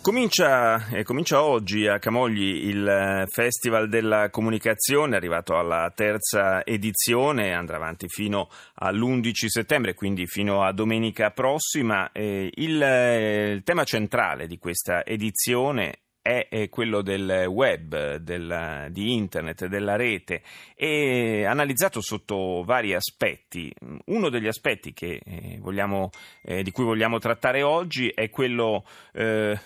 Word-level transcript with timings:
Comincia, 0.00 0.88
eh, 0.90 1.02
comincia, 1.02 1.42
oggi 1.42 1.86
a 1.86 1.98
Camogli 1.98 2.68
il 2.68 2.86
eh, 2.86 3.26
Festival 3.26 3.88
della 3.88 4.30
Comunicazione, 4.30 5.16
arrivato 5.16 5.58
alla 5.58 5.92
terza 5.94 6.64
edizione, 6.64 7.52
andrà 7.52 7.76
avanti 7.76 8.08
fino 8.08 8.48
all'11 8.74 9.32
settembre, 9.48 9.94
quindi 9.94 10.26
fino 10.26 10.62
a 10.62 10.72
domenica 10.72 11.30
prossima. 11.30 12.10
Eh, 12.12 12.50
il, 12.54 12.80
eh, 12.80 13.50
il 13.50 13.62
tema 13.64 13.84
centrale 13.84 14.46
di 14.46 14.56
questa 14.56 15.04
edizione 15.04 15.98
è 16.28 16.68
quello 16.68 17.00
del 17.00 17.46
web, 17.46 18.16
del, 18.16 18.88
di 18.90 19.14
internet, 19.14 19.64
della 19.66 19.96
rete 19.96 20.42
e 20.74 21.46
analizzato 21.46 22.02
sotto 22.02 22.62
vari 22.64 22.94
aspetti. 22.94 23.72
Uno 24.06 24.28
degli 24.28 24.46
aspetti 24.46 24.92
che, 24.92 25.20
eh, 25.24 25.58
vogliamo, 25.58 26.10
eh, 26.42 26.62
di 26.62 26.70
cui 26.70 26.84
vogliamo 26.84 27.18
trattare 27.18 27.62
oggi 27.62 28.10
è 28.10 28.28
quello 28.28 28.84
eh, 29.14 29.58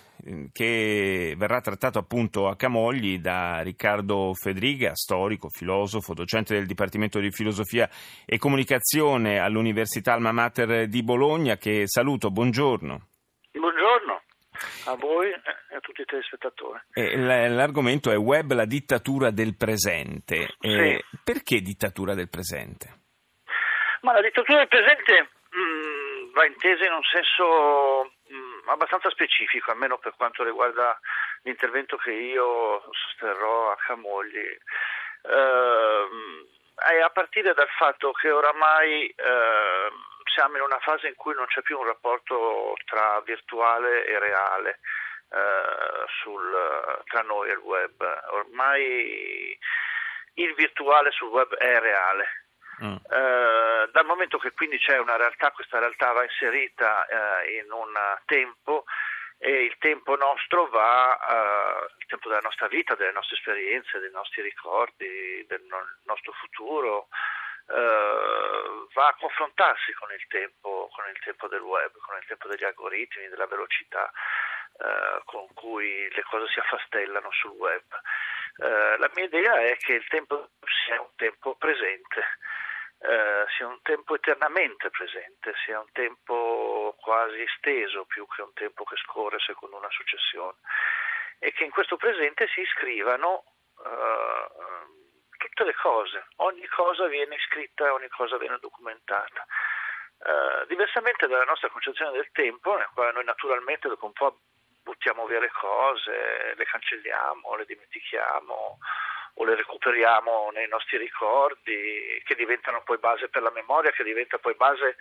che 0.52 1.34
verrà 1.36 1.60
trattato 1.60 1.98
appunto 1.98 2.48
a 2.48 2.56
Camogli 2.56 3.18
da 3.18 3.60
Riccardo 3.60 4.32
Fedriga, 4.34 4.94
storico, 4.94 5.48
filosofo, 5.48 6.14
docente 6.14 6.54
del 6.54 6.66
Dipartimento 6.66 7.18
di 7.18 7.30
Filosofia 7.30 7.88
e 8.24 8.38
Comunicazione 8.38 9.38
all'Università 9.38 10.12
Alma 10.12 10.32
Mater 10.32 10.86
di 10.86 11.02
Bologna, 11.02 11.56
che 11.56 11.82
saluto, 11.86 12.30
buongiorno. 12.30 13.08
Buongiorno 13.52 14.22
a 14.86 14.94
voi 14.96 15.30
e 15.30 15.76
a 15.76 15.80
tutti 15.80 16.02
i 16.02 16.04
telespettatori. 16.04 16.80
Eh, 16.92 17.16
l'argomento 17.16 18.10
è 18.10 18.16
web, 18.16 18.52
la 18.52 18.64
dittatura 18.64 19.30
del 19.30 19.56
presente. 19.56 20.54
Eh, 20.60 21.04
sì. 21.10 21.18
Perché 21.24 21.60
dittatura 21.60 22.14
del 22.14 22.28
presente? 22.28 23.00
Ma 24.02 24.12
la 24.12 24.22
dittatura 24.22 24.58
del 24.58 24.68
presente 24.68 25.30
mh, 25.50 25.58
mm, 25.58 26.32
va 26.32 26.46
intesa 26.46 26.84
in 26.84 26.92
un 26.92 27.02
senso 27.02 28.04
mm, 28.04 28.11
abbastanza 28.66 29.10
specifico, 29.10 29.70
almeno 29.70 29.98
per 29.98 30.14
quanto 30.16 30.44
riguarda 30.44 30.98
l'intervento 31.42 31.96
che 31.96 32.12
io 32.12 32.82
sosterrò 32.92 33.70
a 33.70 33.76
Camogli. 33.76 34.58
Uh, 35.22 36.48
è 36.74 36.98
a 36.98 37.10
partire 37.10 37.54
dal 37.54 37.68
fatto 37.76 38.12
che 38.12 38.30
oramai 38.30 39.14
uh, 39.16 39.94
siamo 40.32 40.56
in 40.56 40.62
una 40.62 40.78
fase 40.80 41.08
in 41.08 41.14
cui 41.14 41.34
non 41.34 41.46
c'è 41.46 41.62
più 41.62 41.78
un 41.78 41.86
rapporto 41.86 42.74
tra 42.86 43.20
virtuale 43.24 44.06
e 44.06 44.18
reale 44.18 44.80
eh, 45.32 46.04
sul, 46.20 47.02
tra 47.04 47.22
noi 47.22 47.48
e 47.48 47.52
il 47.52 47.58
web. 47.58 48.22
Ormai 48.30 49.58
il 50.34 50.54
virtuale 50.54 51.10
sul 51.10 51.28
web 51.28 51.54
è 51.54 51.78
reale. 51.78 52.44
Mm. 52.84 52.94
Eh, 52.94 53.88
dal 53.92 54.06
momento 54.06 54.38
che 54.38 54.52
quindi 54.52 54.78
c'è 54.78 54.98
una 54.98 55.16
realtà, 55.16 55.50
questa 55.52 55.78
realtà 55.78 56.12
va 56.12 56.24
inserita 56.24 57.06
eh, 57.06 57.58
in 57.58 57.70
un 57.70 57.92
tempo 58.24 58.84
e 59.44 59.64
il 59.64 59.76
tempo 59.78 60.14
nostro 60.14 60.68
va, 60.68 61.18
uh, 61.18 61.94
il 61.98 62.06
tempo 62.06 62.28
della 62.28 62.42
nostra 62.44 62.68
vita, 62.68 62.94
delle 62.94 63.10
nostre 63.10 63.34
esperienze, 63.34 63.98
dei 63.98 64.12
nostri 64.12 64.40
ricordi, 64.40 65.44
del 65.48 65.62
no- 65.64 65.98
nostro 66.04 66.30
futuro, 66.30 67.08
uh, 67.66 68.86
va 68.94 69.08
a 69.08 69.16
confrontarsi 69.18 69.92
con 69.94 70.12
il, 70.12 70.24
tempo, 70.28 70.88
con 70.94 71.10
il 71.10 71.18
tempo 71.24 71.48
del 71.48 71.60
web, 71.60 71.90
con 71.90 72.16
il 72.18 72.26
tempo 72.28 72.46
degli 72.46 72.62
algoritmi, 72.62 73.26
della 73.26 73.48
velocità 73.48 74.12
uh, 74.78 75.24
con 75.24 75.52
cui 75.54 76.08
le 76.08 76.22
cose 76.22 76.46
si 76.46 76.60
affastellano 76.60 77.32
sul 77.32 77.50
web. 77.58 77.82
la 78.58 79.10
mia 79.16 79.24
idea 79.24 79.58
è 79.58 79.76
che 79.76 79.94
il 79.94 80.06
tempo 80.06 80.50
sia 80.86 81.00
un 81.00 81.10
tempo 81.16 81.56
presente. 81.56 82.38
Uh, 83.02 83.48
sia 83.56 83.66
un 83.66 83.82
tempo 83.82 84.14
eternamente 84.14 84.88
presente, 84.90 85.52
sia 85.64 85.80
un 85.80 85.90
tempo 85.90 86.94
quasi 87.00 87.40
esteso 87.42 88.04
più 88.04 88.24
che 88.28 88.42
un 88.42 88.52
tempo 88.52 88.84
che 88.84 88.94
scorre 88.94 89.40
secondo 89.40 89.76
una 89.76 89.90
successione 89.90 90.58
e 91.40 91.50
che 91.50 91.64
in 91.64 91.70
questo 91.70 91.96
presente 91.96 92.46
si 92.46 92.60
iscrivano 92.60 93.42
uh, 93.74 94.72
tutte 95.36 95.64
le 95.64 95.74
cose, 95.74 96.26
ogni 96.36 96.66
cosa 96.68 97.06
viene 97.06 97.36
scritta, 97.48 97.92
ogni 97.92 98.08
cosa 98.08 98.38
viene 98.38 98.58
documentata. 98.60 99.46
Uh, 100.18 100.64
diversamente 100.66 101.26
dalla 101.26 101.42
nostra 101.42 101.68
concezione 101.70 102.12
del 102.12 102.30
tempo, 102.30 102.76
nel 102.76 102.88
quale 102.94 103.10
noi 103.10 103.24
naturalmente 103.24 103.88
dopo 103.88 104.06
un 104.06 104.12
po' 104.12 104.38
buttiamo 104.82 105.26
via 105.26 105.40
le 105.40 105.50
cose, 105.50 106.54
le 106.54 106.64
cancelliamo, 106.64 107.56
le 107.56 107.64
dimentichiamo 107.64 108.78
o 109.34 109.44
le 109.44 109.54
recuperiamo 109.54 110.50
nei 110.52 110.68
nostri 110.68 110.98
ricordi, 110.98 112.20
che 112.24 112.34
diventano 112.34 112.82
poi 112.82 112.98
base 112.98 113.28
per 113.28 113.42
la 113.42 113.50
memoria, 113.50 113.90
che 113.90 114.04
diventa 114.04 114.38
poi 114.38 114.54
base 114.54 114.96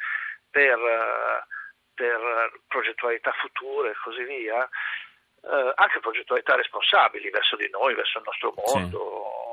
per, 0.49 0.79
per 1.93 2.51
progettualità 2.67 3.31
future 3.33 3.91
e 3.91 3.95
così 4.03 4.23
via, 4.23 4.63
eh, 4.63 5.71
anche 5.75 5.99
progettualità 5.99 6.55
responsabili 6.55 7.29
verso 7.29 7.55
di 7.55 7.69
noi, 7.69 7.93
verso 7.93 8.19
il 8.19 8.23
nostro 8.25 8.53
mondo. 8.55 8.97
Sì 8.97 9.49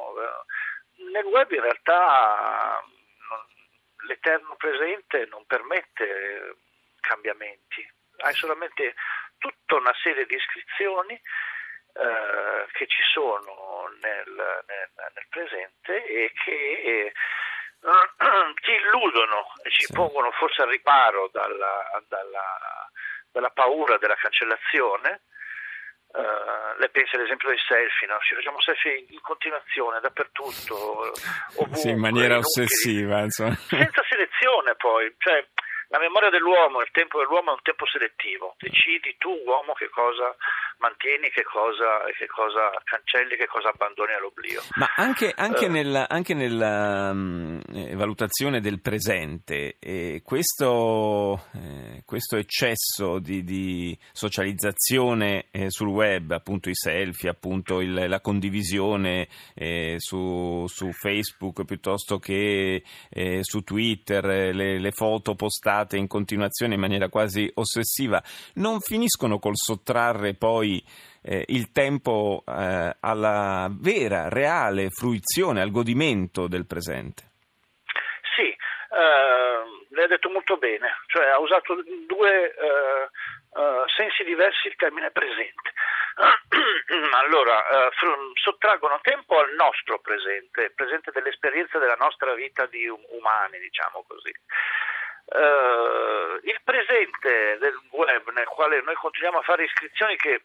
nel 1.11 1.25
web 1.25 1.51
in 1.53 1.61
realtà 1.61 2.83
non, 3.29 4.07
l'eterno 4.07 4.57
presente 4.57 5.27
non 5.31 5.45
permette 5.47 6.57
cambiamenti, 7.01 7.87
hai 8.19 8.35
solamente 8.35 8.95
tutta 9.39 9.77
una 9.77 9.95
serie 10.03 10.27
di 10.27 10.35
iscrizioni 10.35 11.15
eh, 11.15 12.67
che 12.73 12.87
ci 12.87 13.03
sono 13.13 13.68
nel, 14.01 14.33
nel, 14.67 14.91
nel, 14.95 15.27
presente 15.29 16.05
e 16.05 16.33
che 16.45 16.53
eh, 16.53 17.13
ti 18.63 18.73
illudono 18.73 19.53
e 19.63 19.71
ci 19.71 19.85
sì. 19.85 19.93
pongono 19.93 20.31
forse 20.33 20.63
al 20.63 20.69
riparo 20.69 21.29
dalla, 21.33 22.03
dalla, 22.09 22.91
dalla 23.31 23.51
paura 23.51 23.99
della 23.99 24.17
cancellazione 24.17 25.23
Uh, 26.09 26.73
lei 26.79 26.89
pensa 26.89 27.17
ad 27.17 27.25
esempio 27.25 27.51
ai 27.51 27.59
selfie, 27.59 28.07
no? 28.09 28.17
ci 28.21 28.35
facciamo 28.35 28.59
selfie 28.63 29.05
in 29.11 29.21
continuazione, 29.21 30.01
dappertutto, 30.01 31.13
ovunque, 31.61 31.77
sì, 31.77 31.91
in 31.91 31.99
maniera 31.99 32.39
ossessiva, 32.39 33.21
insomma. 33.21 33.55
senza 33.69 34.03
selezione 34.09 34.75
poi, 34.77 35.15
cioè 35.19 35.45
la 35.89 35.99
memoria 35.99 36.31
dell'uomo, 36.31 36.81
il 36.81 36.91
tempo 36.93 37.19
dell'uomo 37.19 37.51
è 37.51 37.55
un 37.55 37.63
tempo 37.63 37.87
selettivo, 37.87 38.55
decidi 38.59 39.17
tu 39.19 39.31
uomo 39.45 39.73
che 39.73 39.89
cosa 39.89 40.37
mantieni, 40.79 41.31
che 41.31 41.45
cosa, 41.45 42.05
che 42.17 42.27
cosa 42.27 42.71
cancelli, 42.85 43.37
che 43.37 43.47
cosa 43.47 43.71
abbandoni 43.71 44.13
all'oblio. 44.13 44.61
Ma 44.77 44.93
anche, 44.97 45.33
anche 45.35 45.67
uh, 45.67 45.71
nella, 45.71 46.09
anche 46.09 46.35
nella 46.35 47.11
um, 47.11 47.61
valutazione 47.95 48.61
del 48.61 48.81
presente, 48.81 49.77
eh, 49.79 50.23
questo, 50.25 51.47
eh, 51.55 52.03
questo, 52.05 52.37
eccesso 52.37 53.19
di, 53.19 53.43
di 53.43 53.99
socializzazione 54.13 55.47
eh, 55.51 55.71
sul 55.71 55.89
web, 55.89 56.31
appunto 56.33 56.69
i 56.69 56.75
selfie, 56.75 57.31
appunto 57.31 57.81
il, 57.81 58.05
la 58.09 58.21
condivisione 58.21 59.29
eh, 59.55 59.97
su, 59.99 60.65
su, 60.69 60.93
Facebook 60.93 61.65
piuttosto 61.65 62.19
che 62.19 62.83
eh, 63.11 63.39
su 63.43 63.63
Twitter, 63.63 64.25
le, 64.55 64.79
le 64.79 64.91
foto 64.93 65.35
postate, 65.35 65.78
usate 65.79 65.97
in 65.97 66.09
continuazione 66.09 66.75
in 66.75 66.81
maniera 66.81 67.09
quasi 67.09 67.51
ossessiva, 67.55 68.21
non 68.55 68.81
finiscono 68.81 69.39
col 69.39 69.57
sottrarre 69.57 70.35
poi 70.35 70.83
eh, 71.23 71.45
il 71.49 71.71
tempo 71.73 72.43
eh, 72.47 72.97
alla 73.01 73.69
vera, 73.71 74.29
reale 74.29 74.91
fruizione, 74.91 75.61
al 75.61 75.71
godimento 75.71 76.49
del 76.49 76.67
presente? 76.67 77.23
Sì, 78.35 78.49
eh, 78.49 79.87
lei 79.91 80.05
ha 80.05 80.09
detto 80.09 80.31
molto 80.31 80.57
bene, 80.57 80.89
cioè 81.07 81.27
ha 81.27 81.39
usato 81.39 81.83
due 82.07 82.55
eh, 82.55 83.09
eh, 83.55 83.85
sensi 83.97 84.25
diversi 84.25 84.67
il 84.69 84.77
termine 84.77 85.11
presente. 85.11 85.73
allora, 87.15 87.63
eh, 87.69 87.91
sottraggono 88.35 88.99
tempo 89.03 89.39
al 89.39 89.55
nostro 89.55 90.01
presente, 90.01 90.73
presente 90.75 91.13
dell'esperienza 91.13 91.79
della 91.79 91.95
nostra 91.95 92.35
vita 92.35 92.67
di 92.67 92.89
umani, 92.89 93.61
diciamo 93.61 94.05
così. 94.07 94.33
Uh, 95.29 96.41
il 96.43 96.59
presente 96.65 97.59
del 97.59 97.79
web 97.91 98.31
nel 98.31 98.47
quale 98.47 98.81
noi 98.81 98.95
continuiamo 98.95 99.41
a 99.41 99.43
fare 99.43 99.65
iscrizioni 99.65 100.17
che, 100.17 100.45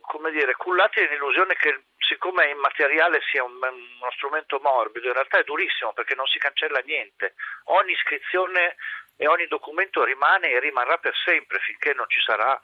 come 0.00 0.32
dire, 0.32 0.56
cullati 0.56 1.00
nell'illusione 1.00 1.54
che 1.54 1.84
siccome 1.98 2.46
è 2.46 2.50
immateriale 2.50 3.20
sia 3.30 3.44
un, 3.44 3.52
uno 3.62 4.10
strumento 4.16 4.58
morbido, 4.60 5.06
in 5.06 5.12
realtà 5.12 5.38
è 5.38 5.44
durissimo 5.44 5.92
perché 5.92 6.16
non 6.16 6.26
si 6.26 6.38
cancella 6.38 6.80
niente. 6.84 7.34
Ogni 7.66 7.92
iscrizione 7.92 8.74
e 9.16 9.28
ogni 9.28 9.46
documento 9.46 10.02
rimane 10.02 10.48
e 10.50 10.60
rimarrà 10.60 10.98
per 10.98 11.14
sempre 11.24 11.58
finché 11.60 11.92
non 11.94 12.06
ci 12.08 12.20
sarà 12.20 12.60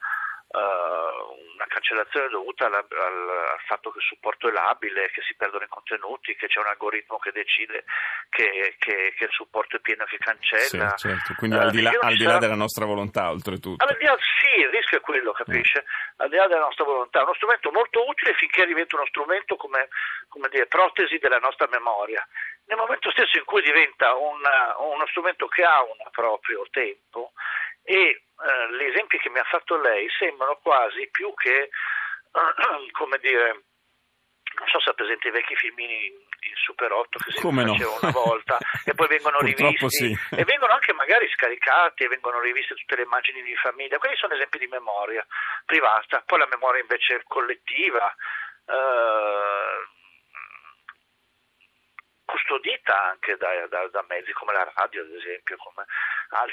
una 0.55 1.67
cancellazione 1.67 2.29
dovuta 2.29 2.67
alla, 2.67 2.79
al, 2.79 3.29
al, 3.53 3.61
fatto 3.67 3.91
che 3.91 3.99
il 3.99 4.05
supporto 4.05 4.49
è 4.49 4.53
labile, 4.53 5.11
che 5.11 5.23
si 5.23 5.35
perdono 5.35 5.65
i 5.65 5.69
contenuti, 5.69 6.37
che 6.37 6.47
c'è 6.47 6.61
un 6.61 6.67
algoritmo 6.67 7.19
che 7.19 7.33
decide 7.33 7.85
che, 8.29 8.77
che, 8.79 9.15
che 9.17 9.25
il 9.25 9.33
supporto 9.33 9.77
è 9.77 9.81
pieno 9.81 10.05
e 10.05 10.07
che 10.07 10.19
cancella. 10.19 10.97
Sì, 10.97 11.09
certo. 11.09 11.35
Quindi 11.37 11.57
al 11.57 11.71
di 11.71 11.83
là, 11.83 11.91
al 12.01 12.17
di 12.17 12.25
là 12.25 12.39
della 12.39 12.55
nostra 12.55 12.85
volontà, 12.85 13.31
oltretutto. 13.31 13.85
Al 13.85 13.97
di 13.97 14.05
là, 14.05 14.17
sì, 14.19 14.61
il 14.61 14.69
rischio 14.69 14.99
è 14.99 15.01
quello, 15.01 15.33
capisce? 15.33 15.83
Mm. 15.83 16.23
Al 16.23 16.29
di 16.29 16.37
là 16.37 16.47
della 16.47 16.67
nostra 16.67 16.85
volontà. 16.85 17.23
Uno 17.23 17.35
strumento 17.35 17.71
molto 17.73 18.07
utile 18.07 18.35
finché 18.35 18.67
diventa 18.67 18.97
uno 18.97 19.07
strumento 19.07 19.57
come, 19.57 19.89
come 20.29 20.49
dire, 20.49 20.67
protesi 20.67 21.19
della 21.19 21.39
nostra 21.39 21.67
memoria. 21.71 22.27
Nel 22.67 22.79
momento 22.79 23.11
stesso 23.11 23.37
in 23.37 23.45
cui 23.45 23.61
diventa 23.61 24.15
una, 24.15 24.75
uno 24.79 25.07
strumento 25.09 25.47
che 25.49 25.65
ha 25.65 25.83
un 25.83 26.11
proprio 26.11 26.65
tempo 26.71 27.33
e 27.85 27.95
eh, 27.95 28.77
gli 28.77 28.85
esempi 28.85 29.19
che 29.19 29.31
mi 29.31 29.39
ha 29.39 29.45
fatto 29.45 29.77
lei 29.77 30.09
sembrano 30.19 30.59
quasi 30.63 31.09
più 31.11 31.33
che, 31.35 31.69
eh, 31.69 32.91
come 32.93 33.19
dire, 33.19 33.65
non 34.59 34.69
so 34.69 34.81
se 34.81 34.91
ha 34.91 34.95
presente 34.95 35.29
i 35.29 35.33
vecchi 35.33 35.55
filmini 35.57 36.07
in 36.07 36.55
Super 36.57 36.93
8 36.93 37.19
che 37.19 37.33
si 37.33 37.41
Come 37.41 37.65
no? 37.65 37.73
una 37.73 38.11
volta 38.11 38.59
e 38.85 38.95
poi 38.95 39.09
vengono 39.09 39.39
rivisti 39.45 39.89
sì. 39.89 40.19
e 40.31 40.45
vengono 40.45 40.73
anche 40.73 40.93
magari 40.93 41.29
scaricati 41.29 42.05
e 42.05 42.09
vengono 42.09 42.41
riviste 42.41 42.75
tutte 42.75 42.97
le 42.97 43.03
immagini 43.03 43.43
di 43.43 43.55
famiglia. 43.57 43.99
Quelli 43.99 44.17
sono 44.17 44.35
esempi 44.35 44.59
di 44.59 44.67
memoria 44.67 45.27
privata, 45.65 46.23
poi 46.25 46.39
la 46.39 46.49
memoria 46.49 46.81
invece 46.81 47.23
collettiva. 47.27 48.15
Eh, 48.67 49.93
custodita 52.25 53.11
anche 53.11 53.37
da, 53.37 53.67
da, 53.69 53.87
da, 53.89 54.05
mezzi 54.09 54.33
come 54.33 54.53
la 54.53 54.71
radio, 54.75 55.03
ad 55.03 55.11
esempio, 55.13 55.57
come 55.57 55.85
al, 56.31 56.51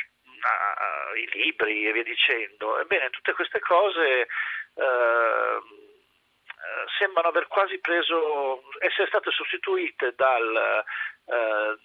a, 0.49 1.15
i 1.15 1.29
libri 1.31 1.87
e 1.87 1.91
via 1.91 2.03
dicendo. 2.03 2.79
Ebbene, 2.79 3.09
tutte 3.09 3.33
queste 3.33 3.59
cose 3.59 4.27
eh, 4.75 5.59
sembrano 6.97 7.29
aver 7.29 7.47
quasi 7.47 7.79
preso, 7.79 8.63
essere 8.79 9.07
state 9.07 9.31
sostituite 9.31 10.13
dal, 10.15 10.83
eh, 11.25 11.77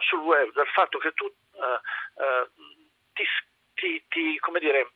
sul 0.00 0.20
web 0.20 0.52
dal 0.52 0.68
fatto 0.68 0.98
che 0.98 1.12
tu 1.12 1.26
eh, 1.26 2.50
ti, 3.12 3.24
ti, 3.74 4.04
ti, 4.08 4.38
come 4.38 4.60
dire, 4.60 4.90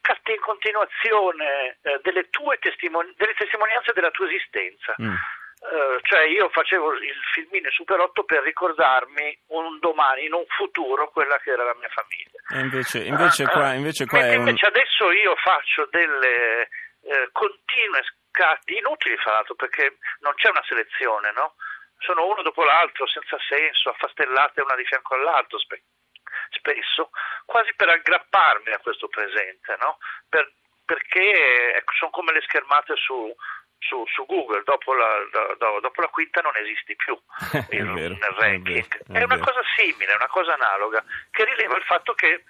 scatti 0.00 0.32
in 0.32 0.40
continuazione 0.40 1.78
delle 2.02 2.28
tue 2.30 2.58
testimoni- 2.58 3.14
delle 3.16 3.34
testimonianze 3.34 3.92
della 3.92 4.10
tua 4.10 4.26
esistenza. 4.26 4.94
Mm. 5.00 5.14
Uh, 5.60 6.00
cioè 6.02 6.24
io 6.24 6.48
facevo 6.48 6.94
il 6.94 7.20
filmino 7.34 7.70
Super 7.70 8.00
8 8.00 8.24
per 8.24 8.42
ricordarmi 8.42 9.38
un 9.48 9.78
domani, 9.78 10.24
in 10.24 10.32
un 10.32 10.44
futuro, 10.48 11.10
quella 11.10 11.38
che 11.38 11.50
era 11.50 11.64
la 11.64 11.76
mia 11.78 11.90
famiglia. 11.90 12.40
E 12.48 12.60
invece, 12.60 13.04
invece 13.04 13.44
uh, 13.44 13.48
qua, 13.48 13.72
invece 13.74 14.06
qua 14.06 14.24
invece, 14.32 14.64
un... 14.64 14.72
adesso 14.72 15.10
io 15.12 15.36
faccio 15.36 15.86
delle 15.90 16.68
eh, 17.02 17.28
continue 17.32 18.00
scatti, 18.30 18.78
inutili 18.78 19.16
fra 19.18 19.32
l'altro 19.32 19.54
perché 19.54 19.98
non 20.20 20.32
c'è 20.34 20.48
una 20.48 20.64
selezione, 20.66 21.30
no? 21.32 21.54
Sono 21.98 22.24
uno 22.26 22.40
dopo 22.40 22.64
l'altro, 22.64 23.06
senza 23.06 23.36
senso, 23.46 23.90
affastellate 23.90 24.62
una 24.62 24.76
di 24.76 24.84
fianco 24.86 25.14
all'altro 25.14 25.58
spesso, 26.50 27.10
quasi 27.44 27.74
per 27.74 27.88
aggrapparmi 27.88 28.72
a 28.72 28.78
questo 28.78 29.08
presente, 29.08 29.76
no? 29.80 29.98
per, 30.28 30.50
perché 30.84 31.74
ecco, 31.76 31.92
sono 31.94 32.10
come 32.10 32.32
le 32.32 32.40
schermate 32.42 32.96
su, 32.96 33.34
su, 33.80 34.04
su 34.06 34.24
Google, 34.26 34.62
dopo 34.64 34.94
la, 34.94 35.56
do, 35.58 35.80
dopo 35.80 36.00
la, 36.00 36.08
quinta 36.08 36.40
non 36.40 36.56
esisti 36.56 36.94
più. 36.96 37.18
Il, 37.70 37.92
vero, 37.92 38.14
nel 38.14 38.34
ranking. 38.36 38.84
È, 38.84 39.02
vero, 39.06 39.18
è, 39.18 39.20
è 39.20 39.24
una 39.24 39.38
cosa 39.38 39.60
simile, 39.76 40.14
una 40.14 40.28
cosa 40.28 40.54
analoga, 40.54 41.04
che 41.30 41.44
rileva 41.44 41.76
il 41.76 41.84
fatto 41.84 42.14
che 42.14 42.44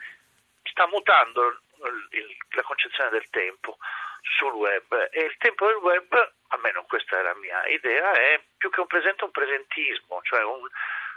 sta 0.65 0.87
mutando 0.89 1.47
il, 1.49 2.09
il, 2.11 2.37
la 2.51 2.63
concezione 2.63 3.11
del 3.11 3.27
tempo 3.31 3.79
sul 4.23 4.53
web. 4.53 5.09
E 5.11 5.23
il 5.23 5.37
tempo 5.39 5.67
del 5.67 5.77
web, 5.77 6.33
almeno 6.49 6.85
questa 6.85 7.19
è 7.19 7.23
la 7.23 7.35
mia 7.37 7.65
idea, 7.67 8.13
è 8.13 8.41
più 8.57 8.71
che 8.71 8.81
un 8.81 8.87
presente 8.87 9.25
un 9.25 9.31
presentismo, 9.31 10.21
cioè 10.23 10.43
un, 10.43 10.69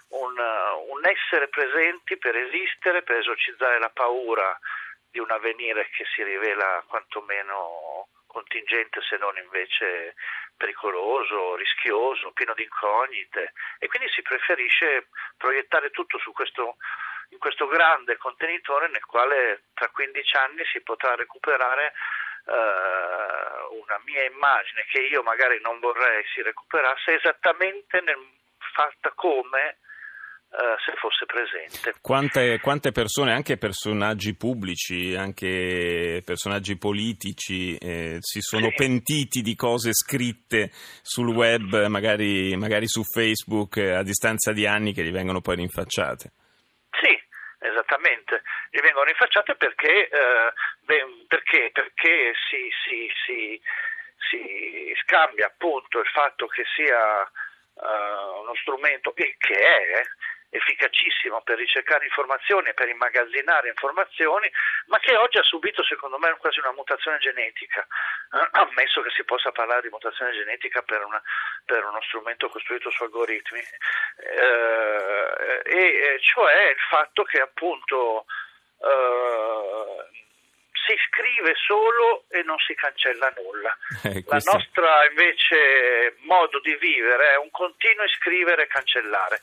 un, 0.10 0.38
un 0.38 1.06
essere 1.06 1.48
presenti 1.48 2.18
per 2.18 2.36
esistere, 2.36 3.02
per 3.02 3.18
esorcizzare 3.18 3.80
la 3.80 3.90
paura 3.90 4.58
di 5.10 5.20
un 5.20 5.30
avvenire 5.30 5.90
che 5.90 6.06
si 6.14 6.24
rivela 6.24 6.84
quantomeno 6.88 8.08
contingente 8.34 9.00
se 9.02 9.16
non 9.18 9.38
invece 9.38 10.16
pericoloso, 10.58 11.56
rischioso, 11.56 12.32
pieno 12.32 12.54
di 12.56 12.64
incognite. 12.64 13.54
E 13.78 13.88
quindi 13.88 14.10
si 14.10 14.22
preferisce 14.24 15.08
proiettare 15.38 15.92
tutto 15.92 16.18
su 16.18 16.34
questo, 16.34 16.78
in 17.30 17.38
questo 17.38 17.68
grande 17.68 18.18
contenitore 18.18 18.90
nel 18.90 19.06
quale 19.06 19.66
tra 19.76 19.88
15 19.90 20.36
anni 20.38 20.66
si 20.66 20.82
potrà 20.82 21.14
recuperare 21.16 21.94
uh, 22.46 23.76
una 23.78 24.02
mia 24.06 24.24
immagine 24.24 24.86
che 24.90 25.02
io 25.02 25.22
magari 25.22 25.62
non 25.62 25.80
vorrei 25.80 26.26
si 26.34 26.42
recuperasse 26.42 27.16
esattamente 27.16 28.02
nel, 28.02 28.18
fatta 28.74 29.12
come 29.12 29.78
Uh, 30.54 30.78
se 30.86 30.94
fosse 30.98 31.26
presente. 31.26 31.96
Quante, 32.00 32.60
quante, 32.60 32.92
persone, 32.92 33.34
anche 33.34 33.58
personaggi 33.58 34.36
pubblici, 34.36 35.16
anche 35.16 36.22
personaggi 36.24 36.78
politici, 36.78 37.76
eh, 37.76 38.18
si 38.20 38.40
sono 38.40 38.70
sì. 38.70 38.76
pentiti 38.76 39.42
di 39.42 39.56
cose 39.56 39.94
scritte 39.94 40.70
sul 41.02 41.34
web, 41.34 41.88
magari, 41.88 42.56
magari 42.56 42.88
su 42.88 43.02
Facebook, 43.02 43.78
eh, 43.78 43.96
a 43.96 44.04
distanza 44.04 44.52
di 44.52 44.68
anni, 44.68 44.94
che 44.94 45.02
gli 45.02 45.12
vengono 45.12 45.42
poi 45.42 45.56
rinfacciate? 45.56 46.32
Sì, 47.02 47.20
esattamente. 47.58 48.44
Gli 48.70 48.80
vengono 48.80 49.06
rinfacciate 49.06 49.56
perché, 49.56 50.08
eh, 50.08 50.54
perché, 51.28 51.72
perché 51.74 52.34
si, 52.48 52.70
si, 52.86 53.10
si, 53.26 53.62
si, 54.30 54.94
scambia 55.02 55.48
appunto 55.48 55.98
il 55.98 56.08
fatto 56.14 56.46
che 56.46 56.64
sia 56.76 57.22
uh, 57.24 58.42
uno 58.42 58.54
strumento, 58.62 59.16
e 59.16 59.36
che 59.40 59.56
è, 59.56 60.02
efficacissimo 60.54 61.42
per 61.42 61.58
ricercare 61.58 62.06
informazioni 62.06 62.70
e 62.70 62.74
per 62.74 62.88
immagazzinare 62.88 63.70
informazioni, 63.70 64.50
ma 64.86 65.00
che 65.00 65.16
oggi 65.16 65.40
ha 65.40 65.44
subito 65.44 65.84
secondo 65.84 66.20
me 66.20 66.36
quasi 66.38 66.60
una 66.60 66.72
mutazione 66.72 67.18
genetica, 67.18 67.82
eh, 67.82 68.48
ammesso 68.62 69.02
che 69.02 69.10
si 69.10 69.24
possa 69.24 69.52
parlare 69.52 69.82
di 69.82 69.90
mutazione 69.90 70.32
genetica 70.32 70.84
per, 70.84 71.04
una, 71.04 71.22
per 71.66 71.84
uno 71.84 72.00
strumento 72.04 72.50
costruito 72.50 72.92
su 72.92 73.04
algoritmi, 73.04 73.60
eh, 73.60 75.62
e 75.66 76.20
cioè 76.22 76.70
il 76.70 76.80
fatto 76.88 77.24
che 77.24 77.42
appunto 77.42 78.26
eh, 78.78 80.06
si 80.86 80.94
scrive 81.10 81.54
solo 81.66 82.26
e 82.30 82.44
non 82.44 82.60
si 82.60 82.76
cancella 82.76 83.34
nulla. 83.42 83.76
Eh, 84.04 84.24
La 84.28 84.42
nostra 84.44 85.06
invece 85.10 86.18
modo 86.28 86.60
di 86.60 86.76
vivere 86.76 87.32
è 87.32 87.38
un 87.38 87.50
continuo 87.50 88.06
iscrivere 88.06 88.64
e 88.64 88.68
cancellare. 88.68 89.42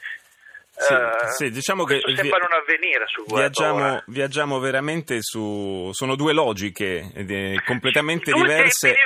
Sì, 0.80 0.94
uh, 0.94 1.28
sì, 1.36 1.50
diciamo 1.50 1.84
che 1.84 2.00
avvenire 2.00 3.04
sul 3.06 3.24
web 3.26 3.38
viaggiamo, 3.38 4.02
viaggiamo, 4.06 4.58
veramente 4.58 5.18
su 5.20 5.90
sono 5.92 6.16
due 6.16 6.32
logiche 6.32 7.12
eh, 7.14 7.60
completamente 7.66 8.30
due 8.32 8.42
diverse, 8.42 8.96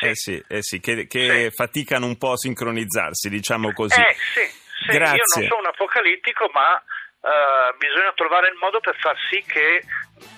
eh 0.00 0.14
sì, 0.14 0.42
eh 0.46 0.62
sì, 0.62 0.78
che, 0.78 1.08
che 1.08 1.50
faticano 1.50 2.06
un 2.06 2.16
po' 2.18 2.32
a 2.32 2.36
sincronizzarsi 2.36 3.28
diciamo 3.28 3.72
così. 3.72 4.00
Eh, 4.00 4.14
sì, 4.32 4.92
Grazie. 4.92 5.16
io 5.16 5.24
non 5.34 5.48
sono 5.48 5.60
un 5.60 5.66
apocalittico 5.66 6.48
ma 6.52 6.74
uh, 6.74 7.76
bisogna 7.78 8.12
trovare 8.14 8.48
il 8.48 8.56
modo 8.60 8.78
per 8.78 8.96
far 9.00 9.16
sì 9.28 9.42
che 9.46 9.82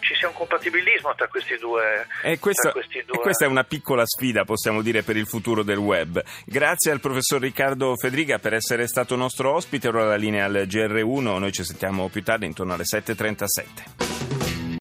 ci 0.01 0.15
sia 0.15 0.29
un 0.29 0.35
compatibilismo 0.35 1.15
tra 1.15 1.29
questi 1.29 1.57
due. 1.57 2.07
E, 2.23 2.39
questo, 2.39 2.71
questi 2.71 3.03
due. 3.05 3.17
e 3.17 3.21
questa 3.21 3.45
è 3.45 3.49
una 3.49 3.65
piccola 3.65 4.05
sfida, 4.07 4.45
possiamo 4.45 4.83
dire, 4.83 5.03
per 5.03 5.17
il 5.17 5.27
futuro 5.27 5.63
del 5.63 5.79
web. 5.79 6.23
Grazie 6.45 6.93
al 6.93 7.01
professor 7.01 7.41
Riccardo 7.41 7.97
Fedriga 7.97 8.39
per 8.39 8.55
essere 8.55 8.87
stato 8.87 9.17
nostro 9.17 9.53
ospite. 9.55 9.89
Ora 9.89 10.05
la 10.05 10.17
linea 10.17 10.45
al 10.45 10.67
GR1, 10.69 11.39
noi 11.39 11.53
ci 11.53 11.65
sentiamo 11.65 12.09
più 12.09 12.23
tardi 12.23 12.47
intorno 12.47 12.75
alle 12.75 12.85
7.37. 12.85 14.06